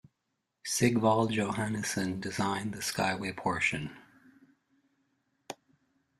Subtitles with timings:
[0.65, 3.95] Sigvald Johannesson designed the Skyway portion.